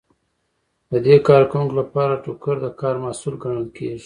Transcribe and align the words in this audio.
د 0.91 0.93
دې 1.05 1.15
کارکوونکو 1.27 1.75
لپاره 1.81 2.21
ټوکر 2.23 2.55
د 2.61 2.67
کار 2.81 2.95
محصول 3.03 3.35
ګڼل 3.43 3.67
کیږي. 3.77 3.99